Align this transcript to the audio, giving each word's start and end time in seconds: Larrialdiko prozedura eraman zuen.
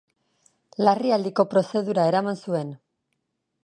Larrialdiko 0.87 1.47
prozedura 1.53 2.09
eraman 2.15 2.43
zuen. 2.49 2.77